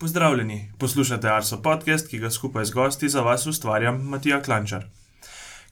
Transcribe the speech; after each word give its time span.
Pozdravljeni, 0.00 0.72
poslušate 0.78 1.28
Arso 1.28 1.62
podcast, 1.62 2.08
ki 2.08 2.18
ga 2.18 2.30
skupaj 2.30 2.64
z 2.64 2.72
gosti 2.72 3.08
za 3.08 3.20
vas 3.20 3.46
ustvarjam 3.46 3.98
Matija 4.08 4.42
Klančar. 4.42 4.86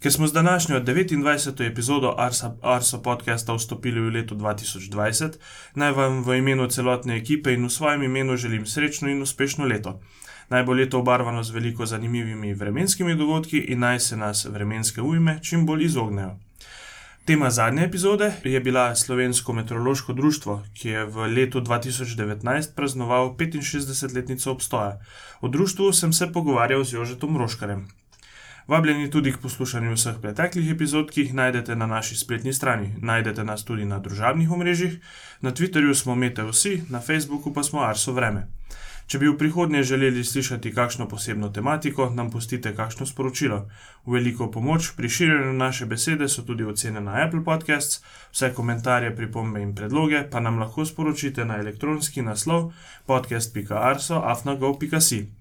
Ker 0.03 0.13
smo 0.13 0.27
z 0.27 0.33
današnjo 0.33 0.81
29. 0.81 1.71
epizodo 1.71 2.15
Arsa, 2.19 2.51
Arso 2.63 3.03
podcasta 3.03 3.55
vstopili 3.55 4.01
v 4.01 4.13
leto 4.13 4.35
2020, 4.35 5.39
naj 5.75 5.93
vam 5.93 6.21
v 6.25 6.37
imenu 6.39 6.67
celotne 6.67 7.17
ekipe 7.17 7.55
in 7.55 7.65
v 7.65 7.71
svojem 7.71 8.03
imenu 8.03 8.37
želim 8.37 8.67
srečno 8.67 9.09
in 9.09 9.23
uspešno 9.23 9.65
leto. 9.65 10.01
Naj 10.49 10.65
bo 10.65 10.73
leto 10.73 10.99
obarvano 10.99 11.43
z 11.43 11.51
veliko 11.51 11.87
zanimivimi 11.87 12.55
vremenskimi 12.55 13.15
dogodki 13.15 13.59
in 13.59 13.81
naj 13.81 14.01
se 14.01 14.17
nas 14.17 14.45
vremenske 14.45 15.03
ujme 15.03 15.39
čim 15.43 15.67
bolj 15.67 15.85
izognejo. 15.85 16.37
Tema 17.29 17.51
zadnje 17.51 17.85
epizode 17.85 18.33
je 18.45 18.61
bila 18.61 18.95
Slovensko 18.95 19.53
meteorološko 19.53 20.13
društvo, 20.13 20.63
ki 20.75 20.89
je 20.89 21.05
v 21.05 21.27
letu 21.27 21.61
2019 21.61 22.75
praznoval 22.77 23.35
65-letnico 23.37 24.51
obstoja. 24.51 25.01
O 25.41 25.49
društvu 25.49 25.93
sem 25.93 26.13
se 26.13 26.33
pogovarjal 26.33 26.85
z 26.85 26.93
Jožetom 26.93 27.37
Roškarjem. 27.37 27.89
Vabljeni 28.67 29.11
tudi 29.11 29.33
k 29.33 29.43
poslušanju 29.43 29.93
vseh 29.93 30.17
preteklih 30.23 30.71
epizod, 30.71 31.11
ki 31.11 31.21
jih 31.21 31.35
najdete 31.35 31.77
na 31.77 31.87
naši 31.87 32.17
spletni 32.17 32.53
strani. 32.53 32.95
Najdete 33.03 33.45
nas 33.45 33.65
tudi 33.65 33.85
na 33.85 33.99
družabnih 33.99 34.51
omrežjih, 34.51 34.97
na 35.41 35.53
Twitterju 35.53 35.95
smo 35.95 36.15
Meteosi, 36.15 36.83
na 36.89 37.01
Facebooku 37.01 37.53
pa 37.53 37.63
smo 37.63 37.85
Arso 37.85 38.13
Vreme. 38.13 38.49
Če 39.09 39.17
bi 39.17 39.25
v 39.31 39.39
prihodnje 39.41 39.81
želeli 39.89 40.21
slišati 40.25 40.69
kakšno 40.77 41.07
posebno 41.09 41.49
tematiko, 41.49 42.11
nam 42.13 42.29
pustite 42.31 42.75
kakšno 42.77 43.07
sporočilo. 43.09 43.65
V 44.05 44.13
veliko 44.13 44.51
pomoč 44.53 44.93
pri 44.97 45.09
širjenju 45.09 45.53
naše 45.57 45.87
besede 45.89 46.29
so 46.29 46.43
tudi 46.45 46.65
ocene 46.65 47.01
na 47.01 47.25
Apple 47.25 47.45
Podcasts, 47.45 48.03
vse 48.33 48.53
komentarje, 48.55 49.17
pripombe 49.17 49.63
in 49.65 49.75
predloge 49.75 50.29
pa 50.31 50.41
nam 50.45 50.59
lahko 50.61 50.85
sporočite 50.85 51.45
na 51.45 51.57
elektronski 51.57 52.23
naslov 52.23 52.73
podcast.arso.afnago.si. 53.07 55.39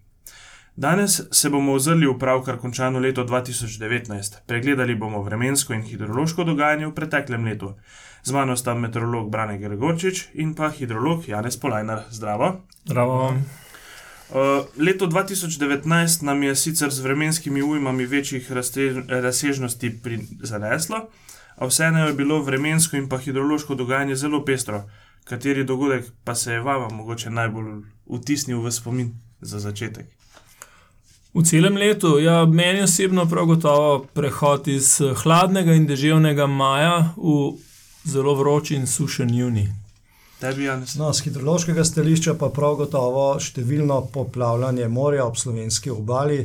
Danes 0.78 1.22
se 1.32 1.50
bomo 1.50 1.74
ozrli 1.74 2.08
v 2.08 2.20
pravkar 2.20 2.60
končano 2.62 3.00
leto 3.00 3.24
2019, 3.26 4.36
pregledali 4.48 4.96
bomo 4.96 5.24
vremensko 5.26 5.74
in 5.74 5.82
hidrološko 5.82 6.44
dogajanje 6.44 6.88
v 6.88 6.94
preteklem 6.94 7.46
letu. 7.46 7.74
Z 8.24 8.32
mano 8.32 8.56
sta 8.56 8.76
meteorolog 8.76 9.32
Brane 9.32 9.58
Gregorčič 9.58 10.28
in 10.34 10.54
pa 10.56 10.70
hidrolog 10.70 11.28
Janez 11.28 11.58
Polajnar. 11.58 12.04
Zdravo. 12.12 12.62
Zdravo. 12.86 13.34
Uh, 14.30 14.66
leto 14.78 15.08
2019 15.08 16.24
nam 16.24 16.44
je 16.44 16.56
sicer 16.56 16.92
z 16.92 17.00
vremenskimi 17.00 17.64
ujmami 17.64 18.06
večjih 18.06 18.52
razsežnosti 19.08 20.00
zaneslo, 20.44 20.98
a 21.56 21.66
vseeno 21.66 22.08
je 22.08 22.14
bilo 22.14 22.42
vremensko 22.44 22.98
in 22.98 23.10
pa 23.10 23.18
hidrološko 23.18 23.76
dogajanje 23.76 24.16
zelo 24.16 24.46
pestro. 24.46 24.84
Kateri 25.24 25.64
dogodek 25.64 26.06
pa 26.24 26.36
se 26.36 26.52
je 26.52 26.60
vam 26.60 26.96
mogoče 26.96 27.30
najbolj 27.30 27.82
vtisnil 28.06 28.62
v 28.62 28.72
spomin 28.72 29.14
za 29.42 29.60
začetek? 29.60 30.06
V 31.34 31.44
celem 31.44 31.76
letu, 31.78 32.20
ja, 32.20 32.46
meni 32.46 32.82
osebno 32.82 33.26
prav 33.30 33.46
gotovo 33.46 34.06
prehod 34.14 34.68
iz 34.68 34.98
hladnega 35.24 35.74
in 35.74 35.88
deževnega 35.88 36.48
maja 36.48 37.14
v 37.18 37.54
zelo 38.04 38.36
vroč 38.36 38.72
in 38.72 38.88
sušen 38.88 39.36
juni. 40.42 40.86
No, 40.98 41.14
z 41.14 41.24
hidrološkega 41.24 41.84
stališča 41.86 42.36
pa 42.38 42.50
prav 42.54 42.76
gotovo 42.84 43.26
številno 43.42 44.04
poplavljanje 44.14 44.88
morja 44.88 45.26
ob 45.26 45.38
slovenski 45.38 45.90
obali. 45.90 46.40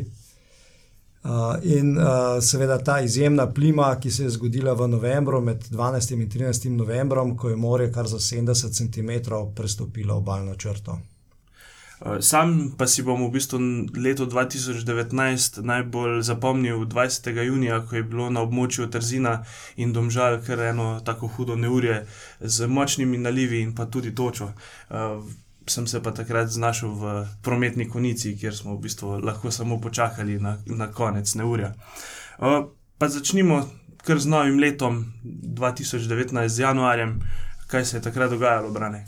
Uh, 1.22 1.54
in 1.62 1.92
uh, 1.94 2.40
seveda 2.42 2.80
ta 2.82 2.96
izjemna 3.00 3.46
plima, 3.54 3.92
ki 4.00 4.10
se 4.10 4.24
je 4.24 4.32
zgodila 4.34 4.72
v 4.74 4.88
novembru, 4.90 5.38
med 5.40 5.68
12 5.70 6.16
in 6.16 6.24
13 6.28 6.66
novembrom, 6.74 7.36
ko 7.38 7.52
je 7.52 7.56
morje 7.56 7.92
kar 7.94 8.08
za 8.10 8.18
70 8.18 8.74
cm 8.74 9.34
prestopilo 9.54 10.16
obaljno 10.18 10.56
črto. 10.56 10.98
Eh, 12.02 12.22
sam 12.22 12.74
pa 12.78 12.86
si 12.86 13.02
bom 13.02 13.20
v 13.22 13.30
bistvu 13.30 13.58
leto 13.94 14.26
2019 14.26 15.62
najbolj 15.62 16.22
zapomnil 16.22 16.82
20. 16.86 17.30
junija, 17.46 17.78
ko 17.86 17.96
je 17.96 18.02
bilo 18.02 18.30
na 18.30 18.42
območju 18.42 18.90
Trzina 18.90 19.44
in 19.76 19.92
Domžal 19.92 20.40
kar 20.42 20.60
eno 20.60 21.00
tako 21.04 21.28
hudo 21.28 21.54
neurje 21.56 22.02
z 22.40 22.66
močnimi 22.66 23.18
nalivi 23.18 23.60
in 23.62 23.74
pa 23.74 23.86
tudi 23.86 24.14
točo. 24.14 24.50
Uh, 24.90 25.22
sem 25.66 25.86
se 25.86 26.02
pa 26.02 26.10
takrat 26.10 26.48
znašel 26.50 26.90
v 26.90 27.26
prometni 27.42 27.86
konici, 27.88 28.34
kjer 28.34 28.56
smo 28.56 28.74
v 28.74 28.82
bistvu 28.82 29.20
lahko 29.22 29.50
samo 29.50 29.78
počakali 29.80 30.40
na, 30.42 30.58
na 30.66 30.90
konec 30.90 31.34
neurja. 31.34 31.70
Uh, 32.38 32.66
pa 32.98 33.08
začnimo 33.08 33.62
kar 34.02 34.18
z 34.18 34.26
novim 34.26 34.58
letom 34.58 35.04
2019, 35.22 36.48
z 36.48 36.58
januarjem, 36.66 37.20
kaj 37.70 37.84
se 37.84 37.96
je 37.96 38.02
takrat 38.02 38.30
dogajalo, 38.30 38.74
brane. 38.74 39.06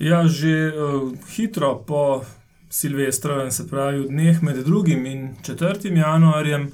Ja, 0.00 0.24
že 0.24 0.72
uh, 0.72 1.12
hitro 1.36 1.84
po 1.86 2.24
Silvestru, 2.70 3.50
se 3.50 3.68
pravi 3.68 4.00
v 4.00 4.08
dneh 4.08 4.42
med 4.42 4.64
2. 4.64 4.96
in 4.96 5.36
4. 5.44 5.92
januarjem, 5.92 6.72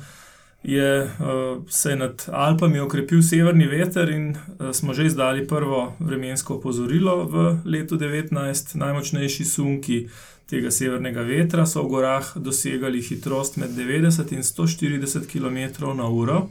je 0.62 1.02
uh, 1.02 1.62
se 1.68 1.96
nad 1.96 2.22
Alpami 2.32 2.80
okrepil 2.80 3.22
severni 3.22 3.66
veter 3.66 4.10
in 4.14 4.30
uh, 4.30 4.70
smo 4.70 4.94
že 4.94 5.06
izdali 5.10 5.42
prvo 5.46 5.98
vremensko 5.98 6.54
opozorilo 6.54 7.26
v 7.26 7.58
letu 7.64 7.98
2019. 7.98 8.78
Najmočnejši 8.78 9.44
sunki 9.44 10.06
tega 10.46 10.70
severnega 10.70 11.26
vetra 11.26 11.66
so 11.66 11.82
v 11.82 11.98
gorah 11.98 12.30
dosegali 12.38 13.02
hitrost 13.02 13.58
med 13.58 13.74
90 13.74 14.32
in 14.38 14.42
140 14.46 15.26
km/h. 15.26 16.46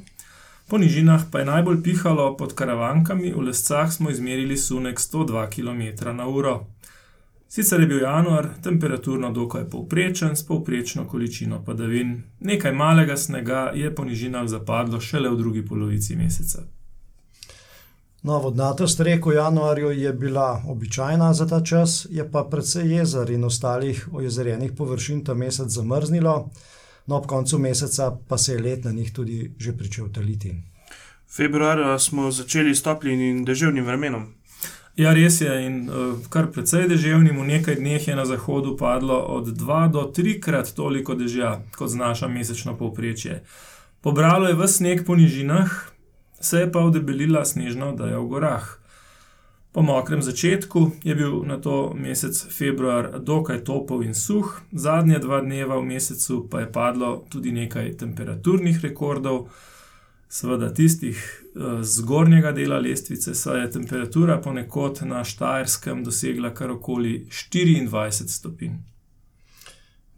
Po 0.68 0.78
nižinah 0.78 1.24
pa 1.32 1.40
je 1.40 1.46
najbolj 1.46 1.84
pihalo 1.84 2.38
pod 2.38 2.54
karavankami, 2.54 3.34
v 3.34 3.42
lescah 3.42 3.92
smo 3.94 4.10
izmerili 4.10 4.58
sunek 4.58 5.00
102 5.00 5.50
km/h. 5.50 6.60
Sicer 7.48 7.82
je 7.82 7.88
bil 7.88 8.02
januar 8.02 8.48
temperaturno 8.64 9.32
dokaj 9.32 9.70
povprečen, 9.70 10.36
s 10.36 10.46
povprečno 10.46 11.08
količino 11.08 11.64
padavin, 11.64 12.24
nekaj 12.40 12.74
malega 12.74 13.18
snega 13.18 13.72
je 13.76 13.96
po 13.96 14.06
nižinah 14.06 14.48
zapadlo 14.48 15.00
šele 15.00 15.30
v 15.30 15.38
drugi 15.38 15.66
polovici 15.66 16.16
meseca. 16.16 16.64
No, 18.24 18.40
vodnatost 18.40 19.00
reke 19.00 19.30
v 19.30 19.36
januarju 19.36 19.92
je 19.92 20.14
bila 20.14 20.64
običajna 20.68 21.34
za 21.34 21.48
ta 21.48 21.62
čas, 21.64 22.08
je 22.10 22.32
pa 22.32 22.44
predvsej 22.44 22.92
jezer 22.92 23.30
in 23.30 23.44
ostalih 23.44 24.08
ojezerjenih 24.12 24.72
površin 24.78 25.24
ta 25.24 25.34
mesec 25.34 25.70
zamrznilo 25.70 26.50
no 27.06 27.18
ob 27.18 27.26
koncu 27.26 27.60
meseca 27.60 28.12
pa 28.28 28.38
se 28.38 28.54
je 28.54 28.60
let 28.60 28.84
na 28.84 28.92
njih 28.92 29.14
tudi 29.14 29.52
že 29.60 29.74
začel 29.82 30.10
taliti. 30.12 30.56
Februarja 31.36 32.00
smo 32.00 32.32
začeli 32.32 32.76
s 32.76 32.84
toplim 32.84 33.22
in 33.22 33.46
deževnim 33.46 33.86
vremenom. 33.86 34.34
Ja, 34.96 35.12
res 35.14 35.42
je, 35.42 35.52
in 35.68 35.90
uh, 35.90 36.22
kar 36.32 36.48
precej 36.56 36.88
deževnim, 36.88 37.36
v 37.36 37.48
nekaj 37.50 37.76
dneh 37.76 38.00
je 38.08 38.16
na 38.16 38.24
zahodu 38.24 38.78
padlo 38.80 39.18
od 39.20 39.52
2 39.52 39.92
do 39.92 40.06
3 40.08 40.40
krat 40.40 40.72
toliko 40.72 41.18
dežja, 41.20 41.60
kot 41.76 41.92
znaša 41.92 42.30
mesečno 42.32 42.78
povprečje. 42.80 43.42
Pobralo 44.00 44.48
je 44.48 44.56
v 44.56 44.68
sneg 44.68 45.04
po 45.04 45.20
nižinah, 45.20 45.68
se 46.40 46.64
je 46.64 46.72
pa 46.72 46.80
vdebelila 46.80 47.44
snežna 47.44 47.92
oddaja 47.92 48.24
v 48.24 48.30
gorah. 48.32 48.64
Po 49.76 49.82
mokrem 49.82 50.22
začetku 50.22 50.92
je 51.04 51.16
bil 51.16 51.44
na 51.44 51.58
to 51.60 51.92
mesec 51.96 52.48
februar 52.48 53.20
dokaj 53.20 53.64
topel 53.68 54.06
in 54.08 54.14
suh, 54.16 54.62
zadnje 54.72 55.20
dva 55.20 55.42
dneva 55.44 55.76
v 55.76 55.84
mesecu 55.90 56.48
pa 56.48 56.62
je 56.64 56.72
padlo 56.72 57.26
tudi 57.28 57.52
nekaj 57.52 57.98
temperaturnih 58.00 58.80
rekordov, 58.80 59.50
seveda 60.32 60.72
tistih 60.72 61.20
eh, 61.20 61.84
z 61.84 61.92
zgornjega 61.92 62.56
dela 62.56 62.80
lestvice, 62.80 63.36
saj 63.36 63.62
je 63.62 63.72
temperatura 63.76 64.40
ponekod 64.40 65.04
na 65.04 65.26
Štajerskem 65.28 66.08
dosegla 66.08 66.54
kar 66.56 66.72
okoli 66.72 67.28
24 67.28 68.32
stopinj. 68.32 68.80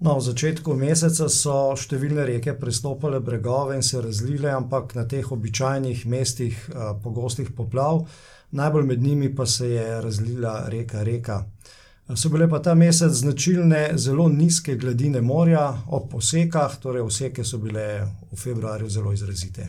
No, 0.06 0.20
v 0.20 0.22
začetku 0.22 0.78
meseca 0.78 1.26
so 1.34 1.74
številne 1.74 2.30
reke 2.30 2.54
prestopile 2.54 3.18
bregove 3.26 3.74
in 3.74 3.82
se 3.82 3.98
razlile, 4.06 4.54
ampak 4.54 4.94
na 4.94 5.10
teh 5.10 5.26
običajnih 5.26 6.06
mestih 6.06 6.54
eh, 6.70 6.94
pogostih 7.02 7.50
poplav 7.58 8.06
najbolj 8.52 8.86
med 8.86 9.04
njimi 9.04 9.36
pa 9.36 9.46
se 9.46 9.70
je 9.70 10.02
razlila 10.02 10.70
reka 10.70 11.04
Reka. 11.04 11.44
So 12.16 12.30
bile 12.30 12.50
pa 12.50 12.62
ta 12.62 12.76
mesec 12.76 13.12
značilne 13.12 13.90
zelo 13.96 14.30
nizke 14.30 14.76
gladine 14.76 15.22
morja 15.22 15.82
ob 15.88 16.16
osekah, 16.16 16.80
torej 16.80 17.02
oseke 17.02 17.44
so 17.44 17.58
bile 17.58 18.08
v 18.32 18.38
februarju 18.38 18.90
zelo 18.90 19.14
izrazite. 19.14 19.68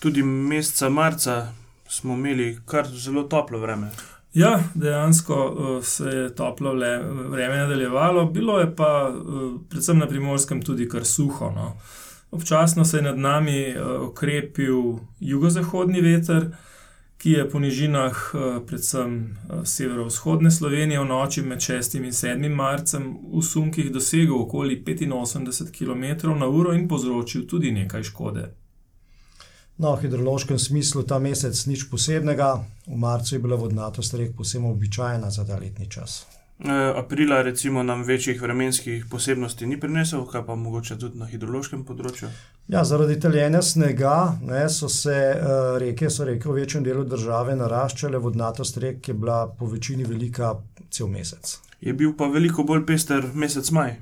Tudi 0.00 0.22
meseca 0.22 0.88
marca 0.88 1.52
smo 1.88 2.14
imeli 2.14 2.58
kar 2.64 2.88
zelo 2.88 3.22
toplo 3.22 3.58
vreme. 3.58 3.90
Ja, 4.34 4.62
dejansko 4.74 5.34
uh, 5.46 5.84
se 5.84 6.04
je 6.04 6.34
toplo 6.34 6.72
vreme 7.30 7.56
nadaljevalo, 7.56 8.24
bilo 8.24 8.58
je 8.58 8.76
pa 8.76 9.08
uh, 9.08 9.60
predvsem 9.70 9.98
na 9.98 10.08
primorskem 10.08 10.62
tudi 10.62 10.88
kar 10.88 11.04
suho. 11.04 11.50
No. 11.50 11.76
Občasno 12.30 12.84
se 12.84 12.96
je 12.96 13.02
nad 13.02 13.18
nami 13.18 13.76
uh, 13.76 14.08
okrepil 14.08 14.98
jugozahodni 15.20 16.00
veter, 16.00 16.48
ki 17.18 17.30
je 17.30 17.50
po 17.50 17.58
nižinah, 17.58 18.16
eh, 18.34 18.60
predvsem 18.66 19.14
eh, 19.24 19.66
severovzhodne 19.66 20.50
Slovenije, 20.50 21.00
v 21.00 21.04
noči 21.04 21.42
med 21.42 21.58
6 21.58 21.94
in 21.94 22.12
7 22.12 22.48
marcem 22.54 23.16
v 23.32 23.42
sunkih 23.42 23.92
dosegel 23.92 24.34
okoli 24.40 24.84
85 24.84 25.70
km/h 25.70 26.74
in 26.74 26.88
povzročil 26.88 27.46
tudi 27.46 27.72
nekaj 27.72 28.02
škode. 28.02 28.50
No, 29.78 29.96
v 29.96 30.00
hidrološkem 30.02 30.58
smislu 30.58 31.02
ta 31.02 31.18
mesec 31.18 31.66
nič 31.66 31.90
posebnega, 31.90 32.64
v 32.86 32.96
marcu 32.96 33.34
je 33.34 33.38
bila 33.42 33.56
vodnatost 33.56 34.14
rek 34.14 34.36
posebno 34.36 34.70
običajna 34.70 35.30
za 35.30 35.44
ta 35.44 35.58
letni 35.58 35.90
čas. 35.90 36.26
Aprila, 36.96 37.42
recimo, 37.42 37.82
nam 37.82 38.02
večjih 38.02 38.42
vremenskih 38.42 39.06
posebnosti 39.10 39.66
ni 39.66 39.80
prinesel, 39.80 40.26
kaj 40.26 40.46
pa 40.46 40.54
mogoče 40.54 40.98
tudi 40.98 41.18
na 41.18 41.26
hidrološkem 41.26 41.84
področju. 41.84 42.30
Ja, 42.68 42.84
zaradi 42.84 43.18
taljenja 43.20 43.62
snega 43.62 44.38
ne, 44.42 44.68
so 44.70 44.88
se 44.88 45.16
uh, 45.34 45.74
reke, 45.82 46.10
so 46.10 46.24
reke 46.24 46.48
v 46.48 46.60
večjem 46.62 46.86
delu 46.86 47.04
države 47.04 47.56
naraščale, 47.58 48.18
vodnatost 48.18 48.78
rek 48.78 49.08
je 49.08 49.14
bila 49.14 49.44
po 49.58 49.66
večini 49.66 50.06
velika 50.08 50.54
cel 50.90 51.10
mesec. 51.10 51.58
Je 51.80 51.92
bil 51.92 52.14
pa 52.16 52.30
veliko 52.30 52.64
bolj 52.64 52.86
pester 52.86 53.26
mesec 53.34 53.70
maj. 53.74 53.96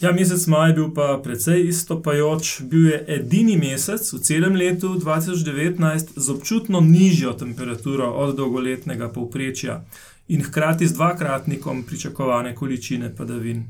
Ja, 0.00 0.12
mesec 0.16 0.46
maj 0.48 0.70
je 0.70 0.74
bil 0.74 0.92
pa 0.96 1.18
precej 1.22 1.66
istopajoč. 1.68 2.62
Bil 2.68 2.86
je 2.88 3.00
edini 3.16 3.56
mesec 3.60 4.12
v 4.12 4.20
celem 4.24 4.56
letu 4.56 4.94
2019 4.96 6.14
z 6.16 6.30
občutno 6.32 6.80
nižjo 6.80 7.34
temperaturo 7.40 8.08
od 8.08 8.32
dolgoletnega 8.36 9.10
povprečja 9.12 9.82
in 10.30 10.44
hkrati 10.46 10.86
z 10.86 10.94
dvakratnikom 10.94 11.82
pričakovane 11.82 12.54
količine 12.54 13.14
padavin. 13.16 13.64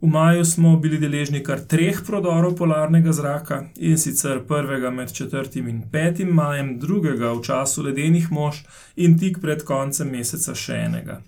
V 0.00 0.06
maju 0.06 0.44
smo 0.44 0.76
bili 0.76 0.98
deležni 0.98 1.42
kar 1.44 1.60
treh 1.60 1.98
prodorov 2.06 2.54
polarnega 2.56 3.12
zraka 3.12 3.62
in 3.76 3.98
sicer 3.98 4.42
prvega 4.48 4.90
med 4.90 5.08
4. 5.08 5.58
in 5.68 5.82
5. 5.92 6.24
majem, 6.24 6.78
drugega 6.80 7.32
v 7.32 7.42
času 7.44 7.82
ledenih 7.82 8.30
mož 8.32 8.62
in 8.96 9.18
tik 9.18 9.40
pred 9.40 9.64
koncem 9.64 10.12
meseca 10.12 10.54
še 10.54 10.78
enega. 10.86 11.20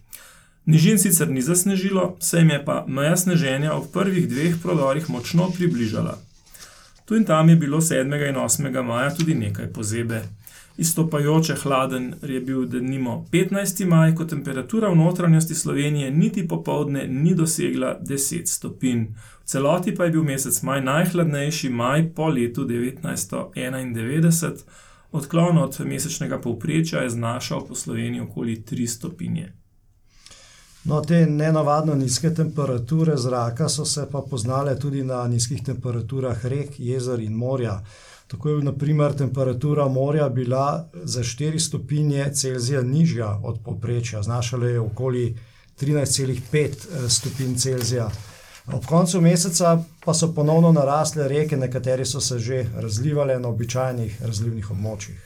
Nižin 0.66 0.98
sicer 0.98 1.30
ni 1.30 1.42
zasnežilo, 1.42 2.16
se 2.20 2.38
jim 2.38 2.50
je 2.50 2.64
pa 2.64 2.84
meja 2.88 3.16
sneženja 3.16 3.72
ob 3.72 3.88
prvih 3.92 4.28
dveh 4.28 4.60
prodorih 4.62 5.10
močno 5.10 5.50
približala. 5.56 6.18
Tu 7.04 7.16
in 7.16 7.24
tam 7.24 7.48
je 7.48 7.56
bilo 7.56 7.80
7. 7.80 8.28
in 8.28 8.36
8. 8.36 8.82
maja 8.82 9.10
tudi 9.16 9.34
nekaj 9.34 9.72
pozebe. 9.72 10.22
Istopajoče 10.82 11.54
hladen 11.54 12.14
je 12.22 12.40
bil 12.40 12.66
denimo 12.66 13.26
15. 13.32 13.86
maj, 13.86 14.14
ko 14.14 14.24
temperatura 14.24 14.88
v 14.88 14.96
notranjosti 14.96 15.54
Slovenije 15.54 16.10
niti 16.10 16.48
popovdne 16.48 17.06
ni 17.08 17.34
dosegla 17.34 18.00
10 18.00 18.46
stopinj. 18.46 19.04
V 19.42 19.44
celoti 19.44 19.94
pa 19.94 20.04
je 20.04 20.10
bil 20.10 20.22
mesec 20.22 20.62
maj 20.62 20.82
najhladnejši 20.82 21.70
maj 21.70 22.08
po 22.14 22.26
letu 22.28 22.66
1991, 22.66 24.52
odklon 25.12 25.58
od 25.58 25.80
mesečnega 25.84 26.40
povprečja 26.40 27.00
je 27.02 27.10
znašal 27.10 27.66
po 27.66 27.74
Sloveniji 27.74 28.20
okoli 28.20 28.62
3 28.70 28.86
stopinje. 28.86 29.52
No, 30.84 31.00
te 31.00 31.26
nenavadno 31.26 31.94
nizke 31.94 32.34
temperature 32.34 33.16
zraka 33.16 33.68
so 33.68 33.84
se 33.84 34.08
pa 34.12 34.20
poznale 34.30 34.78
tudi 34.78 35.04
na 35.04 35.28
nizkih 35.28 35.62
temperaturah 35.64 36.46
rek, 36.46 36.74
jezer 36.78 37.20
in 37.20 37.32
morja. 37.32 37.84
Tako 38.32 38.48
je 38.48 38.62
naprimer 38.62 39.12
temperatura 39.12 39.88
morja 39.88 40.28
bila 40.28 40.88
za 41.04 41.20
4 41.20 41.58
stopinje 41.58 42.30
Celzija 42.34 42.82
nižja 42.82 43.40
od 43.42 43.60
povprečja, 43.64 44.22
znašala 44.22 44.66
je 44.66 44.80
okoli 44.80 45.36
13,5 45.80 46.66
eh, 46.66 47.08
stopinj 47.08 47.54
Celzija. 47.54 48.10
Ob 48.66 48.86
koncu 48.86 49.20
meseca 49.20 49.84
pa 50.04 50.14
so 50.14 50.32
ponovno 50.34 50.72
narasle 50.72 51.28
reke, 51.28 51.56
nekatere 51.56 52.04
so 52.04 52.20
se 52.20 52.38
že 52.38 52.64
razlivale 52.76 53.38
na 53.38 53.48
običajnih 53.48 54.22
razlivnih 54.22 54.70
območjih. 54.70 55.20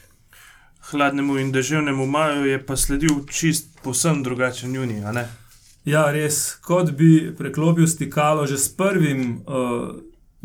Hladnemu 0.91 1.39
in 1.39 1.53
deževnemu 1.53 2.07
maju 2.07 2.45
je 2.47 2.67
pa 2.67 2.77
sledil 2.77 3.27
čist 3.31 3.69
posebno 3.83 4.23
drugačen 4.23 4.75
junij. 4.75 5.03
Ja, 5.85 6.11
res, 6.11 6.57
kot 6.61 6.91
bi 6.91 7.35
preklopil 7.39 7.87
stikalo 7.87 8.47
že 8.47 8.59
s 8.59 8.77
prvim 8.77 9.43
uh, 9.47 9.95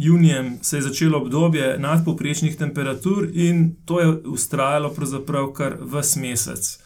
junijem, 0.03 0.57
se 0.62 0.77
je 0.77 0.81
začelo 0.81 1.18
obdobje 1.21 1.75
nadpoprečnih 1.80 2.56
temperatur 2.57 3.27
in 3.33 3.75
to 3.86 4.00
je 4.00 4.07
ustrajalo 4.25 4.89
pravzaprav 4.89 5.51
kar 5.53 5.77
ves 5.81 6.15
mesec. 6.15 6.80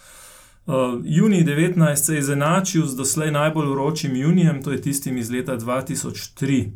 Uh, 0.66 0.74
junij 1.04 1.44
19 1.44 1.96
se 1.96 2.14
je 2.14 2.20
izenačil 2.20 2.86
z 2.86 2.96
doslej 2.96 3.32
najbolj 3.32 3.70
vročim 3.70 4.16
junijem, 4.16 4.64
to 4.64 4.72
je 4.72 4.82
tistim 4.82 5.18
iz 5.18 5.32
leta 5.32 5.58
2003. 5.58 6.72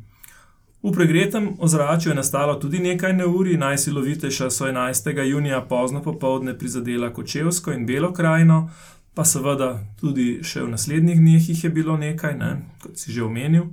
V 0.83 0.91
pregretem 0.91 1.49
ozračju 1.59 2.11
je 2.11 2.15
nastalo 2.15 2.55
tudi 2.55 2.79
nekaj 2.79 3.13
neuri, 3.13 3.57
najsilovitejša 3.57 4.49
so 4.49 4.65
11. 4.65 5.23
junija 5.23 5.61
pozno 5.61 6.03
popovdne 6.03 6.57
prizadela 6.57 7.13
Kočevsko 7.13 7.71
in 7.71 7.85
Belo 7.85 8.13
krajino, 8.13 8.69
pa 9.13 9.25
seveda 9.25 9.83
tudi 9.99 10.39
še 10.43 10.61
v 10.63 10.69
naslednjih 10.71 11.19
dneh 11.19 11.49
jih 11.49 11.63
je 11.63 11.69
bilo 11.69 11.97
nekaj, 11.97 12.37
ne, 12.37 12.51
kot 12.79 12.95
si 12.97 13.11
že 13.11 13.23
omenil. 13.23 13.65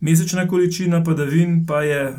Mesečna 0.00 0.48
količina 0.48 1.04
padavin 1.04 1.66
pa 1.66 1.82
je 1.82 2.16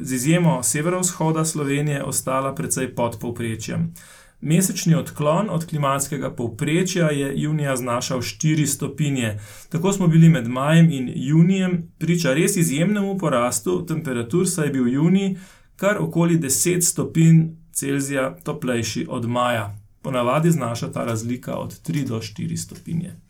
z 0.00 0.14
izjemo 0.14 0.62
severovzhoda 0.62 1.44
Slovenije 1.44 2.02
ostala 2.04 2.54
precej 2.54 2.94
pod 2.94 3.18
povprečjem. 3.20 3.94
Mesečni 4.40 4.94
odklon 4.94 5.50
od 5.50 5.66
klimatskega 5.66 6.30
povprečja 6.30 7.10
je 7.10 7.32
junija 7.36 7.76
znašal 7.76 8.18
4 8.18 8.66
stopinje. 8.66 9.38
Tako 9.68 9.92
smo 9.92 10.06
bili 10.08 10.28
med 10.28 10.48
majem 10.48 10.90
in 10.90 11.12
junijem 11.14 11.92
priča 11.98 12.34
res 12.34 12.56
izjemnemu 12.56 13.18
porastu 13.18 13.86
temperatur, 13.86 14.48
saj 14.48 14.66
je 14.66 14.72
bil 14.72 14.88
junij 14.88 15.36
kar 15.76 15.96
okoli 16.00 16.38
10 16.38 16.80
stopinj 16.80 17.46
Celzija 17.72 18.36
toplejši 18.44 19.06
od 19.08 19.28
maja 19.28 19.78
ponavadi 20.02 20.50
znaša 20.50 20.92
ta 20.92 21.04
razlika 21.04 21.56
od 21.56 21.80
3 21.88 22.08
do 22.08 22.18
4 22.18 22.56
stopinje. 22.56 23.25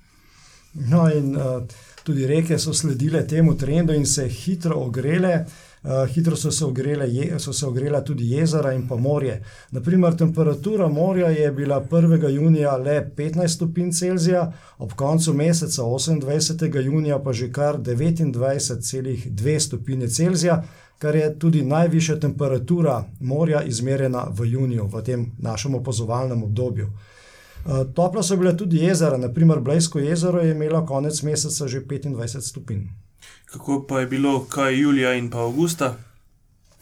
No, 0.78 1.08
in 1.12 1.36
uh, 1.36 1.62
tudi 2.04 2.26
reke 2.26 2.58
so 2.58 2.72
sledile 2.74 3.26
temu 3.26 3.54
trendu 3.56 3.92
in 3.92 4.06
se 4.06 4.28
hitro 4.28 4.76
ogrele. 4.76 5.44
Uh, 5.86 6.06
hitro 6.14 6.36
so 6.36 6.50
se, 6.50 6.64
ogrele, 6.64 7.06
je, 7.14 7.38
so 7.38 7.52
se 7.52 7.66
ogrela 7.66 8.00
tudi 8.04 8.30
jezera 8.30 8.72
in 8.72 8.88
pa 8.88 8.96
morje. 8.96 9.42
Naprimer, 9.70 10.16
temperatura 10.16 10.88
morja 10.88 11.28
je 11.28 11.52
bila 11.52 11.80
1. 11.90 12.28
junija 12.28 12.76
le 12.76 13.12
15 13.16 13.48
stopinj 13.48 13.92
Celzija, 13.92 14.52
ob 14.78 14.92
koncu 14.92 15.34
meseca 15.34 15.82
28. 15.82 16.80
junija 16.84 17.18
pa 17.18 17.32
že 17.32 17.52
kar 17.52 17.78
29,2 17.78 19.58
stopinje 19.58 20.08
Celzija, 20.08 20.62
kar 20.98 21.16
je 21.16 21.38
tudi 21.38 21.62
najvišja 21.62 22.20
temperatura 22.20 23.04
morja 23.20 23.62
izmerjena 23.62 24.26
v 24.30 24.46
juniju, 24.52 24.88
v 24.92 25.02
tem 25.02 25.32
našem 25.38 25.74
opazovalnem 25.74 26.42
obdobju. 26.42 26.90
Eh, 27.66 27.84
topla 27.94 28.22
so 28.22 28.36
bile 28.36 28.56
tudi 28.56 28.78
jezera, 28.78 29.16
naprimer 29.18 29.60
Blejsko 29.60 29.98
jezero 29.98 30.40
je 30.40 30.50
imelo 30.50 30.86
konec 30.86 31.22
meseca 31.22 31.68
že 31.68 31.80
25 31.80 32.40
stopinj. 32.40 32.82
Kako 33.44 33.86
pa 33.88 34.00
je 34.00 34.06
bilo, 34.06 34.44
kaj 34.44 34.80
julija 34.80 35.14
in 35.14 35.30
pa 35.30 35.38
avgusta? 35.38 35.96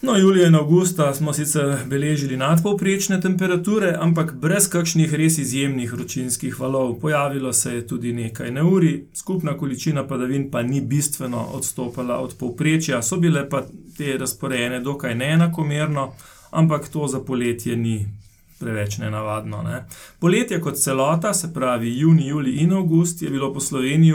No, 0.02 0.16
julija 0.16 0.46
in 0.46 0.54
avgusta 0.54 1.14
smo 1.14 1.32
sicer 1.32 1.76
beležili 1.86 2.36
nadpovprečne 2.36 3.20
temperature, 3.20 3.94
ampak 4.00 4.34
brez 4.34 4.68
kakšnih 4.68 5.14
res 5.14 5.38
izjemnih 5.38 5.92
vročinskih 5.92 6.60
valov. 6.60 6.98
Pojavilo 7.00 7.52
se 7.52 7.74
je 7.74 7.86
tudi 7.86 8.12
nekaj 8.12 8.50
neuri, 8.50 9.06
skupna 9.14 9.56
količina 9.58 10.06
padavin 10.06 10.50
pa 10.50 10.62
ni 10.62 10.80
bistveno 10.80 11.46
odstopala 11.52 12.18
od 12.20 12.34
povprečja, 12.38 13.02
so 13.02 13.16
bile 13.16 13.48
pa 13.48 13.62
te 13.96 14.18
razporejene 14.18 14.80
dokaj 14.80 15.14
neenakomerno, 15.14 16.12
ampak 16.50 16.88
to 16.88 17.08
za 17.08 17.20
poletje 17.20 17.76
ni 17.76 18.23
preveč 18.60 18.98
nenavadno. 18.98 19.62
Ne. 19.62 19.84
Poletje 20.20 20.60
kot 20.60 20.76
celota, 20.80 21.34
se 21.34 21.52
pravi 21.52 21.98
juni, 21.98 22.28
juli 22.28 22.56
in 22.64 22.72
avgust, 22.72 23.22
je 23.22 23.30
bilo 23.30 23.52
po 23.54 23.60
Sloveniji 23.60 24.14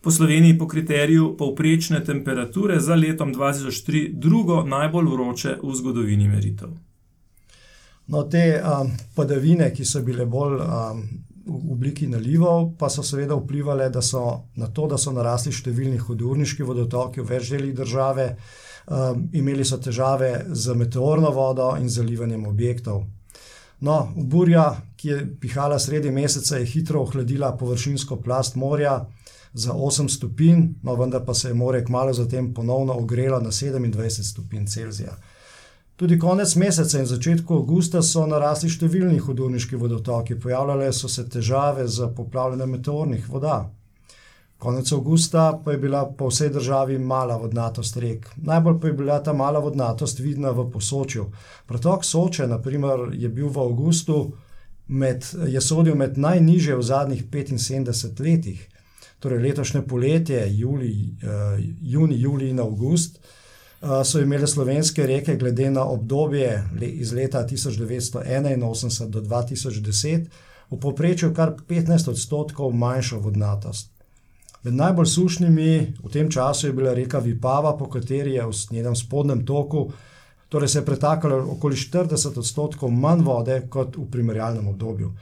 po 0.00 0.10
Sloveniji 0.10 0.58
po 0.58 0.68
kriteriju 0.68 1.36
povprečne 1.36 2.04
temperature 2.04 2.80
za 2.80 2.94
letom 2.94 3.34
2003 3.34 4.12
drugo 4.12 4.62
najbolj 4.64 5.04
vroče 5.04 5.56
v 5.62 5.74
zgodovini 5.74 6.28
meritev. 6.28 6.70
No, 8.06 8.22
te 8.22 8.62
um, 8.62 8.90
padavine, 9.14 9.68
ki 9.74 9.84
so 9.84 10.00
bile 10.02 10.24
bolj 10.26 10.56
um, 10.56 11.02
v 11.46 11.72
obliki 11.72 12.08
nalivov, 12.08 12.72
pa 12.78 12.88
so 12.90 13.04
seveda 13.06 13.36
vplivali 13.38 13.86
na 14.56 14.66
to, 14.66 14.86
da 14.86 14.98
so 14.98 15.12
narasli 15.12 15.52
številni 15.52 15.98
hodurniški 15.98 16.66
vodotoki 16.66 17.20
v 17.20 17.28
več 17.28 17.52
delih 17.52 17.74
države, 17.76 18.26
um, 18.88 19.28
imeli 19.32 19.64
so 19.64 19.78
težave 19.78 20.46
z 20.50 20.74
meteorno 20.74 21.30
vodo 21.30 21.76
in 21.78 21.88
zalivanjem 21.88 22.46
objektov. 22.46 23.04
No, 23.80 24.12
burja, 24.16 24.76
ki 24.96 25.08
je 25.08 25.20
pihala 25.40 25.78
sredi 25.78 26.10
meseca, 26.10 26.56
je 26.56 26.66
hitro 26.66 27.00
ohladila 27.00 27.56
površinsko 27.56 28.20
plast 28.20 28.56
morja, 28.56 29.06
za 29.52 29.72
8 29.72 30.08
stopinj, 30.08 30.62
no 30.82 30.94
vendar 30.94 31.24
pa 31.26 31.34
se 31.34 31.48
je 31.48 31.54
more 31.54 31.84
kmalo 31.84 32.12
zatem 32.12 32.54
ponovno 32.54 32.92
ogrelo 32.92 33.40
na 33.40 33.50
27 33.50 34.22
stopinj 34.22 34.66
Celzija. 34.66 35.16
Tudi 35.96 36.18
konec 36.18 36.54
meseca 36.56 36.98
in 36.98 37.06
začetku 37.06 37.54
avgusta 37.54 38.02
so 38.02 38.22
narasli 38.26 38.70
številni 38.70 39.18
hudovniški 39.18 39.76
vodotoki, 39.76 40.38
pojavljale 40.40 40.92
so 40.92 41.08
se 41.08 41.26
težave 41.28 41.88
z 41.88 42.08
poplavljanjem 42.16 42.70
meteornih 42.70 43.28
voda. 43.28 43.70
Konec 44.60 44.92
avgusta 44.92 45.60
pa 45.64 45.72
je 45.72 45.78
bila 45.80 46.04
po 46.18 46.28
vsej 46.28 46.50
državi 46.52 46.98
mala 46.98 47.36
vodnatost 47.40 47.96
rek. 47.96 48.28
Najbolj 48.36 48.80
pa 48.80 48.86
je 48.86 48.92
bila 48.92 49.22
ta 49.24 49.32
mala 49.32 49.58
vodnatost 49.58 50.20
vidna 50.20 50.50
v 50.52 50.68
posočju. 50.70 51.30
Pretok 51.66 52.04
Soče, 52.04 52.46
naprimer, 52.46 53.08
je 53.12 53.28
bil 53.28 53.48
v 53.48 53.64
avgustu 53.64 54.18
med, 54.86 55.24
je 55.48 55.60
sodil 55.60 55.96
med 55.96 56.18
najnižje 56.18 56.76
v 56.76 56.82
zadnjih 56.82 57.24
75 57.30 58.20
letih 58.20 58.68
torej 59.20 59.38
letošnje 59.38 59.82
poletje, 59.82 60.46
juli, 60.56 61.16
uh, 61.22 61.60
juni, 61.80 62.20
juli 62.20 62.48
in 62.50 62.60
august, 62.60 63.20
uh, 63.80 64.00
so 64.04 64.20
imele 64.20 64.46
slovenske 64.46 65.06
reke, 65.06 65.36
glede 65.36 65.70
na 65.70 65.84
obdobje 65.84 66.64
iz 66.80 67.12
leta 67.12 67.46
1981 67.46 69.08
do 69.08 69.20
2010, 69.20 70.26
v 70.70 70.78
povprečju 70.80 71.34
kar 71.34 71.52
15 71.68 72.10
odstotkov 72.10 72.72
manjšo 72.72 73.18
vodnatost. 73.18 73.99
Med 74.62 74.74
najbolj 74.74 75.06
sušnimi 75.06 75.94
v 76.04 76.12
tem 76.12 76.30
času 76.30 76.66
je 76.66 76.72
bila 76.72 76.94
reka 76.94 77.18
Vipava, 77.18 77.76
po 77.76 77.88
kateri 77.88 78.34
je 78.34 78.46
v 78.46 78.52
njenem 78.70 78.96
spodnjem 78.96 79.46
toku 79.46 79.90
torej 80.50 80.68
se 80.68 80.78
je 80.78 80.84
pretakalo 80.84 81.52
okoli 81.52 81.76
40 81.76 82.38
odstotkov 82.38 82.90
manj 82.90 83.22
vode 83.22 83.62
kot 83.70 83.96
v 83.96 84.06
primerjalnem 84.10 84.68
obdobju. 84.68 85.12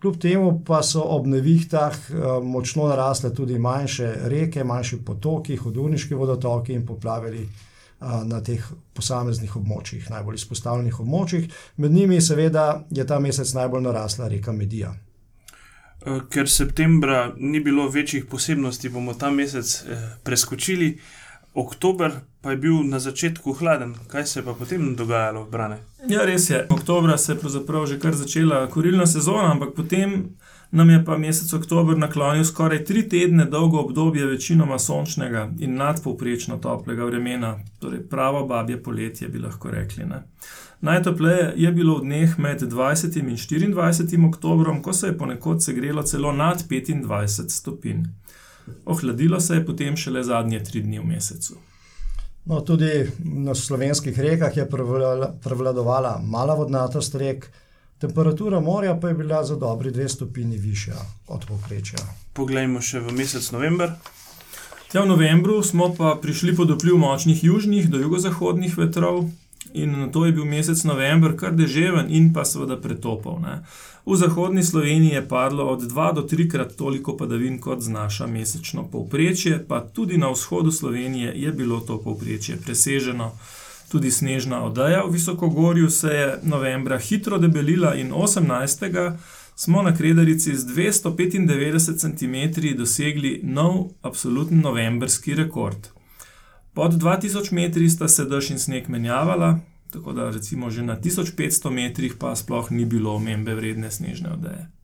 Kljub 0.00 0.18
temu 0.20 0.50
pa 0.64 0.82
so 0.82 1.00
ob 1.00 1.26
nevihtah 1.26 1.96
močno 2.44 2.88
narasle 2.88 3.32
tudi 3.34 3.58
manjše 3.58 4.12
reke, 4.28 4.64
manjši 4.64 4.98
potoki, 5.04 5.56
hodovniški 5.56 6.14
vodotoki 6.14 6.76
in 6.76 6.84
poplavili 6.86 7.48
na 8.00 8.42
teh 8.44 8.60
posameznih 8.92 9.56
območjih, 9.56 10.10
najbolj 10.12 10.36
izpostavljenih 10.36 11.00
območjih. 11.00 11.48
Med 11.76 11.92
njimi, 11.92 12.20
seveda, 12.20 12.84
je 12.90 13.06
ta 13.06 13.18
mesec 13.18 13.54
najbolj 13.56 13.82
narasla 13.88 14.28
reka 14.28 14.52
Medija. 14.52 14.92
Ker 16.30 16.48
septembra 16.48 17.32
ni 17.36 17.60
bilo 17.60 17.88
večjih 17.88 18.24
posebnosti, 18.30 18.88
bomo 18.88 19.14
ta 19.14 19.30
mesec 19.30 19.84
preskočili. 20.22 20.98
Oktober 21.54 22.12
pa 22.40 22.50
je 22.50 22.56
bil 22.56 22.82
na 22.84 22.98
začetku 22.98 23.52
hladen. 23.52 23.94
Kaj 24.08 24.26
se 24.26 24.38
je 24.40 24.44
pa 24.44 24.52
potem 24.54 24.96
dogajalo, 24.96 25.44
Brane? 25.50 25.78
Ja, 26.08 26.22
res 26.24 26.50
je. 26.50 26.66
Oktobra 26.70 27.16
se 27.18 27.32
je 27.32 27.38
pravzaprav 27.38 27.86
že 27.86 27.98
kar 27.98 28.14
začela 28.14 28.66
kurilna 28.70 29.06
sezona, 29.06 29.50
ampak 29.50 29.74
potem 29.74 30.36
nam 30.70 30.90
je 30.90 31.04
pa 31.04 31.18
mesec 31.18 31.52
oktober 31.52 31.98
naklonil 31.98 32.44
skoraj 32.44 32.84
tri 32.84 33.08
tedne 33.08 33.44
dolgo 33.44 33.80
obdobje 33.80 34.26
večinoma 34.26 34.78
sončnega 34.78 35.50
in 35.58 35.76
nadpovprečno 35.76 36.56
toplega 36.56 37.04
vremena. 37.04 37.58
Torej 37.78 38.06
pravo 38.08 38.46
babje 38.46 38.82
poletje, 38.82 39.28
bi 39.28 39.38
lahko 39.38 39.70
rekli, 39.70 40.04
ne. 40.04 40.22
Najtopleje 40.80 41.52
je 41.56 41.72
bilo 41.72 41.98
v 41.98 42.04
dneh 42.04 42.38
med 42.38 42.62
dvajsetim 42.62 43.28
in 43.28 43.36
štiriindvajsetim 43.36 44.24
oktobrom, 44.28 44.82
ko 44.82 44.92
se 44.92 45.06
je 45.06 45.18
ponekod 45.18 45.64
segrelo 45.64 46.02
celo 46.02 46.32
nad 46.32 46.64
petindvajset 46.68 47.50
stopinj. 47.50 48.04
Ohladilo 48.84 49.40
se 49.40 49.54
je 49.54 49.66
potem 49.66 49.96
šele 49.96 50.22
zadnje 50.22 50.64
tri 50.64 50.82
dni 50.82 50.98
v 50.98 51.04
mesecu. 51.04 51.56
No, 52.46 52.60
tudi 52.60 53.10
na 53.24 53.54
slovenskih 53.54 54.18
rekah 54.20 54.56
je 54.56 54.68
prevladovala 55.42 56.20
mala 56.22 56.54
vodnatost 56.54 57.14
rek, 57.14 57.48
temperatura 57.98 58.60
morja 58.60 58.98
pa 59.00 59.08
je 59.08 59.14
bila 59.14 59.44
za 59.44 59.56
dobri 59.56 59.90
dve 59.90 60.08
stopinji 60.08 60.56
višja 60.56 60.96
od 61.28 61.46
povprečja. 61.48 61.98
Poglejmo 62.32 62.80
še 62.80 63.00
v 63.00 63.12
mesec 63.16 63.50
november. 63.52 63.92
Tja 64.92 65.02
v 65.02 65.10
novembru 65.10 65.62
smo 65.62 65.90
pa 65.98 66.14
prišli 66.22 66.56
pod 66.56 66.70
vpliv 66.70 66.96
močnih 66.96 67.44
južnih 67.44 67.90
do 67.90 67.98
jugozahodnih 67.98 68.78
vetrov 68.78 69.26
in 69.74 69.92
nato 69.98 70.24
je 70.26 70.32
bil 70.32 70.44
mesec 70.44 70.84
november 70.84 71.34
kar 71.36 71.52
deževen 71.52 72.06
in 72.08 72.32
pa 72.32 72.44
seveda 72.44 72.76
pretopel, 72.80 73.40
ne. 73.42 73.60
V 74.06 74.14
zahodni 74.14 74.62
Sloveniji 74.62 75.18
je 75.18 75.28
padlo 75.28 75.64
od 75.66 75.82
dva 75.90 76.12
do 76.12 76.22
trikrat 76.22 76.76
toliko 76.78 77.16
padavin, 77.16 77.58
kot 77.60 77.82
znaša 77.82 78.26
mesečno 78.26 78.86
povprečje, 78.92 79.64
pa 79.68 79.80
tudi 79.80 80.18
na 80.18 80.30
vzhodu 80.30 80.70
Slovenije 80.72 81.32
je 81.34 81.52
bilo 81.52 81.80
to 81.80 81.98
povprečje 81.98 82.56
preseženo. 82.56 83.32
Tudi 83.88 84.10
snežna 84.10 84.64
odeja 84.64 85.04
v 85.06 85.12
visokogorju 85.12 85.90
se 85.90 86.08
je 86.08 86.38
novembra 86.42 86.98
hitro 86.98 87.38
debelila 87.38 87.94
in 87.94 88.12
osemnajstega 88.14 89.18
smo 89.56 89.82
na 89.82 89.96
Kredarici 89.96 90.56
z 90.56 90.66
dvesto 90.66 91.16
petindevetdeset 91.16 92.00
centimetri 92.00 92.74
dosegli 92.74 93.40
nov 93.42 93.90
absolutni 94.02 94.58
novembrski 94.58 95.34
rekord. 95.34 95.88
Pod 96.74 96.94
dva 96.94 97.16
tisoč 97.16 97.50
metri 97.50 97.88
sta 97.90 98.08
se 98.08 98.24
dež 98.24 98.50
in 98.50 98.58
sneg 98.58 98.88
menjavala, 98.88 99.58
tako 99.90 100.12
da 100.12 100.30
recimo 100.30 100.70
že 100.70 100.82
na 100.82 100.96
tisoč 101.00 101.32
petsto 101.36 101.70
metrih 101.70 102.18
pa 102.18 102.36
sploh 102.36 102.70
ni 102.70 102.84
bilo 102.84 103.14
omembe 103.14 103.54
vredne 103.54 103.90
snežne 103.90 104.32
odeje. 104.32 104.75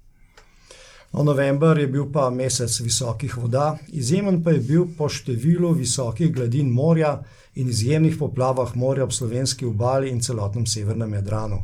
No, 1.12 1.23
november 1.23 1.78
je 1.78 1.87
bil 1.87 2.07
pa 2.12 2.31
mesec 2.31 2.81
visokih 2.81 3.37
voda, 3.37 3.78
izjemen 3.88 4.42
pa 4.42 4.50
je 4.50 4.61
bil 4.64 4.87
po 4.97 5.11
številu 5.12 5.75
visokih 5.76 6.33
gladin 6.33 6.71
morja 6.73 7.19
in 7.54 7.69
izjemnih 7.69 8.16
poplavah 8.19 8.73
morja 8.76 9.04
ob 9.04 9.12
slovenski 9.12 9.69
obali 9.69 10.09
in 10.09 10.23
celotnem 10.25 10.66
severnem 10.66 11.12
Jadranu. 11.14 11.61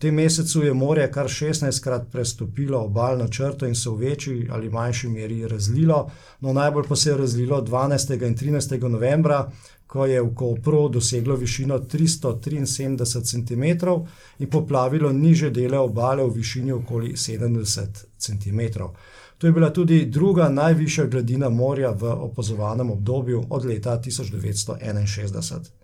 Tem 0.00 0.14
mesecu 0.14 0.62
je 0.62 0.74
morje 0.74 1.10
kar 1.12 1.28
šestnajstkrat 1.28 2.06
prestopilo 2.12 2.78
obalno 2.78 3.28
črto 3.28 3.66
in 3.66 3.74
se 3.74 3.90
v 3.90 3.94
večji 3.94 4.46
ali 4.50 4.70
manjši 4.70 5.08
meri 5.08 5.48
razlilo. 5.48 6.10
No, 6.40 6.52
najbolj 6.52 6.84
pa 6.88 6.96
se 6.96 7.10
je 7.10 7.16
razlilo 7.16 7.60
dvanajstega 7.60 8.26
in 8.26 8.36
trinajstega 8.36 8.88
novembra, 8.88 9.50
ko 9.86 10.06
je 10.06 10.22
v 10.22 10.30
Kopru 10.34 10.88
doseglo 10.88 11.36
višino 11.36 11.78
tristo 11.78 12.32
triinsedemdeset 12.32 13.26
centimetrov 13.26 14.06
in 14.38 14.50
poplavilo 14.50 15.12
nižje 15.12 15.50
dele 15.50 15.78
obale 15.78 16.24
v 16.24 16.32
višini 16.34 16.72
okoli 16.72 17.16
sedemdeset 17.16 18.04
centimetrov. 18.18 18.94
To 19.38 19.46
je 19.46 19.52
bila 19.52 19.70
tudi 19.72 20.06
druga 20.06 20.48
najvišja 20.48 21.06
gladina 21.06 21.48
morja 21.48 21.90
v 21.90 22.14
opazovanem 22.30 22.90
obdobju 22.90 23.44
od 23.50 23.64
leta 23.64 24.00
tisoč 24.00 24.30
devetsto 24.30 24.78
enainšestdeset. 24.80 25.79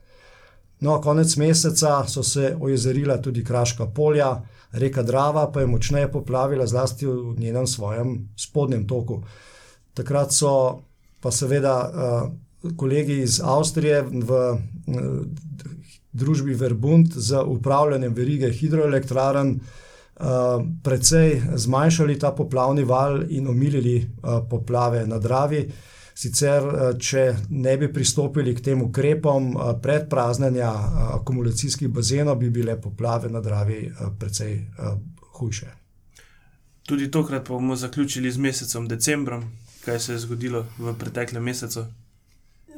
No, 0.80 1.00
konec 1.00 1.36
meseca 1.36 2.04
so 2.08 2.22
se 2.22 2.56
ojezerila 2.60 3.16
tudi 3.22 3.44
kraška 3.44 3.86
polja, 3.86 4.42
reka 4.72 5.02
Drava 5.02 5.50
pa 5.52 5.60
je 5.60 5.66
močneje 5.66 6.12
poplavila, 6.12 6.66
zlasti 6.66 7.06
v 7.06 7.34
njenem 7.38 7.66
svojem 7.66 8.28
spodnjem 8.36 8.86
toku. 8.86 9.22
Takrat 9.94 10.32
so 10.32 10.82
pa 11.20 11.30
seveda 11.32 11.76
kolegi 12.76 13.22
iz 13.22 13.40
Avstrije 13.44 14.02
v 14.02 14.58
družbi 16.12 16.54
Verbund 16.54 17.12
z 17.16 17.40
upravljanjem 17.46 18.14
verige 18.14 18.50
hidroelektrarn 18.52 19.58
precej 20.82 21.42
zmanjšali 21.54 22.18
ta 22.18 22.32
poplavni 22.32 22.84
val 22.84 23.20
in 23.28 23.48
omilili 23.48 24.10
poplave 24.50 25.06
na 25.06 25.18
Dravi. 25.18 25.68
Sicer, 26.16 26.64
če 26.96 27.22
ne 27.50 27.74
bi 27.76 27.90
pristopili 27.92 28.54
k 28.56 28.62
tem 28.70 28.82
ukrepom 28.82 29.50
predpraznjenja 29.84 30.70
akumulacijskih 31.18 31.90
bazenov, 31.92 32.38
bi 32.40 32.48
bile 32.50 32.78
poplave 32.80 33.28
na 33.28 33.42
Dravi 33.44 33.90
precej 34.18 34.54
hujše. 35.36 35.68
Tudi 36.88 37.10
tokrat 37.10 37.44
pa 37.44 37.52
bomo 37.52 37.76
zaključili 37.76 38.32
z 38.32 38.38
mesecem 38.38 38.88
decembrom. 38.88 39.44
Kaj 39.84 40.00
se 40.00 40.12
je 40.12 40.18
zgodilo 40.18 40.64
v 40.78 40.94
preteklem 40.98 41.44
mesecu? 41.44 41.84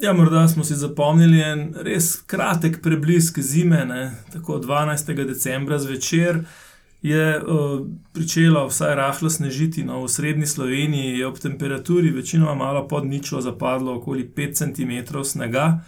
Ja, 0.01 0.13
morda 0.13 0.47
smo 0.47 0.63
si 0.63 0.75
zapomnili 0.75 1.39
en 1.41 1.63
res 1.83 2.17
kratek 2.27 2.81
preblisk 2.81 3.39
zime, 3.39 3.85
ne. 3.85 4.03
Tako 4.33 4.59
dvanajstega 4.59 5.23
decembra 5.23 5.79
zvečer 5.79 6.43
je 7.01 7.41
pričelo 8.13 8.67
vsaj 8.67 8.95
rahlo 8.95 9.29
snežiti, 9.29 9.83
no, 9.83 9.99
v 9.99 10.03
osrednji 10.03 10.45
Sloveniji 10.45 11.17
je 11.19 11.27
ob 11.27 11.39
temperaturi 11.39 12.11
večinoma 12.11 12.55
malo 12.55 12.87
pod 12.87 13.05
ničlo 13.05 13.41
zapadlo 13.41 13.95
okoli 13.95 14.27
pet 14.27 14.57
centimetrov 14.57 15.23
snega. 15.23 15.79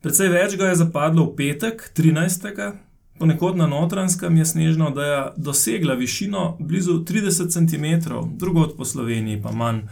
Precej 0.00 0.28
več 0.28 0.56
ga 0.56 0.70
je 0.70 0.80
zapadlo 0.80 1.26
v 1.26 1.36
petek, 1.36 1.90
trinajstega, 1.94 2.72
ponekod 3.18 3.56
na 3.56 3.66
Notranjskem 3.66 4.36
je 4.36 4.44
snežna 4.44 4.88
odeja 4.88 5.32
dosegla 5.36 5.94
višino 5.94 6.56
blizu 6.60 7.02
trideset 7.04 7.52
centimetrov, 7.52 8.28
drugod 8.36 8.76
po 8.76 8.84
Sloveniji 8.84 9.42
pa 9.42 9.52
manj. 9.52 9.84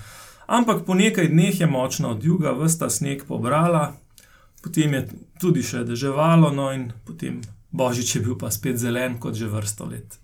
Ampak 0.46 0.84
po 0.84 0.94
nekaj 0.94 1.28
dneh 1.28 1.60
je 1.60 1.66
močna 1.66 2.10
odjuga 2.12 2.52
ves 2.52 2.78
ta 2.78 2.90
sneg 2.90 3.24
pobrala, 3.28 3.96
potem 4.62 4.92
je 4.94 5.06
tudi 5.40 5.62
še 5.62 5.84
deževalo, 5.84 6.52
no, 6.52 6.72
in 6.72 6.92
potem 7.04 7.40
božič 7.72 8.16
je 8.16 8.24
bil 8.24 8.36
pa 8.40 8.52
spet 8.52 8.80
zelen 8.80 9.18
kot 9.20 9.36
že 9.36 9.48
vrsto 9.48 9.88
let. 9.88 10.23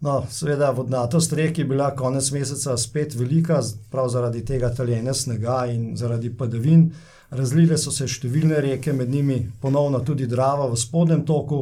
No, 0.00 0.22
seveda 0.30 0.70
vodnatost 0.70 1.32
rek 1.32 1.58
je 1.58 1.64
bila 1.64 1.90
konec 1.96 2.30
meseca 2.32 2.76
spet 2.76 3.14
velika, 3.14 3.60
prav 3.90 4.08
zaradi 4.08 4.44
tega 4.44 4.70
taljenja 4.74 5.14
snega 5.14 5.66
in 5.68 5.96
zaradi 5.96 6.30
padavin. 6.36 6.86
Razlile 7.30 7.76
so 7.78 7.92
se 7.92 8.08
številne 8.08 8.62
reke, 8.64 8.92
med 8.96 9.10
njimi 9.10 9.42
ponovno 9.60 10.00
tudi 10.00 10.26
Drava 10.26 10.70
v 10.72 10.78
spodnjem 10.80 11.26
toku, 11.26 11.60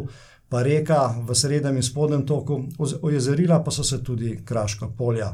pa 0.49 0.63
Reka 0.63 1.01
v 1.27 1.35
srednjem 1.35 1.77
in 1.77 1.85
spodnjem 1.85 2.23
toku, 2.27 2.63
ojezerila 3.03 3.59
pa 3.65 3.75
so 3.75 3.85
se 3.85 3.99
tudi 4.05 4.39
kraška 4.45 4.89
polja. 4.97 5.33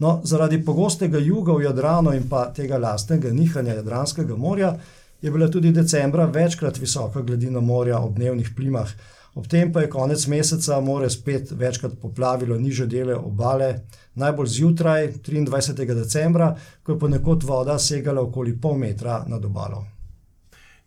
No, 0.00 0.20
zaradi 0.24 0.62
pogostega 0.64 1.20
juga 1.20 1.52
v 1.52 1.68
Jadranu 1.68 2.16
in 2.16 2.24
pa 2.28 2.46
tega 2.56 2.80
lastnega 2.80 3.30
nihanja 3.36 3.76
Jadranskega 3.76 4.36
morja 4.36 4.72
je 5.20 5.30
bila 5.30 5.50
tudi 5.52 5.72
decembra 5.76 6.24
večkrat 6.24 6.80
visoka 6.80 7.20
gladina 7.20 7.60
morja 7.60 8.00
ob 8.00 8.16
dnevnih 8.16 8.48
plimah. 8.56 8.88
Ob 9.34 9.46
tem 9.46 9.72
pa 9.72 9.80
je 9.80 9.90
konec 9.90 10.26
meseca 10.26 10.80
morje 10.80 11.10
spet 11.10 11.50
večkrat 11.50 11.92
poplavilo 12.02 12.58
nižje 12.58 12.86
dele 12.86 13.14
obale, 13.14 13.80
najbolj 14.14 14.46
zjutraj, 14.46 15.12
triindvajsetega 15.22 15.94
decembra, 15.94 16.56
ko 16.82 16.92
je 16.92 16.98
ponekod 16.98 17.42
voda 17.42 17.78
segala 17.78 18.20
okoli 18.20 18.56
pol 18.60 18.78
metra 18.78 19.24
nad 19.28 19.44
obalo. 19.44 19.84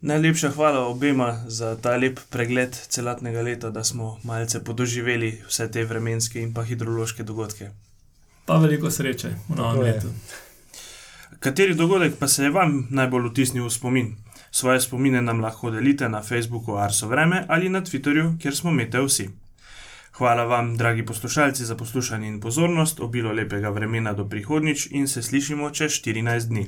Najlepša 0.02 0.50
hvala 0.50 0.88
obema 0.88 1.44
za 1.48 1.76
ta 1.76 1.96
lep 1.96 2.20
pregled 2.30 2.76
celotnega 2.76 3.42
leta, 3.42 3.70
da 3.70 3.84
smo 3.84 4.18
malce 4.24 4.60
podoživeli 4.64 5.38
vse 5.48 5.72
te 5.72 5.86
vremenske 5.86 6.42
in 6.42 6.54
pa 6.54 6.64
hidrološke 6.64 7.24
dogodke. 7.24 7.70
Pa 8.46 8.58
veliko 8.60 8.92
sreče 8.92 9.32
v 9.50 9.56
novem 9.56 9.82
letu. 9.82 10.12
Kateri 11.40 11.76
dogodek 11.76 12.20
pa 12.20 12.28
se 12.28 12.44
je 12.44 12.52
vam 12.52 12.88
najbolj 12.90 13.30
vtisnil 13.30 13.64
v 13.66 13.72
spomin? 13.72 14.12
Svoje 14.54 14.82
spomine 14.82 15.22
nam 15.22 15.40
lahko 15.42 15.72
delite 15.72 16.10
na 16.10 16.22
Facebooku 16.22 16.76
Arso 16.78 17.08
vreme 17.08 17.46
ali 17.50 17.70
na 17.70 17.82
Twitterju, 17.82 18.36
kjer 18.42 18.56
smo 18.56 18.72
Meteo 18.72 19.06
vsi. 19.06 19.30
Hvala 20.14 20.44
vam, 20.46 20.78
dragi 20.78 21.06
poslušalci, 21.06 21.66
za 21.66 21.76
poslušanje 21.76 22.28
in 22.28 22.40
pozornost, 22.40 23.00
obilo 23.00 23.32
lepega 23.32 23.70
vremena 23.70 24.14
do 24.14 24.28
prihodnjič 24.30 24.88
in 24.92 25.08
se 25.08 25.24
slišimo 25.24 25.70
čez 25.70 25.92
štirinajst 25.92 26.50
dni. 26.50 26.68